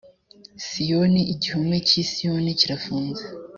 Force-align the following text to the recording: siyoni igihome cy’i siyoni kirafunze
siyoni 0.65 1.21
igihome 1.33 1.77
cy’i 1.87 2.03
siyoni 2.11 2.51
kirafunze 2.59 3.23